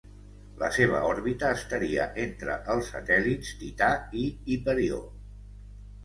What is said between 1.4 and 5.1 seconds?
estaria entre els satèl·lits Tità i Hiperió.